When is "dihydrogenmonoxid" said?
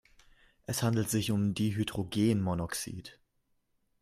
1.53-3.19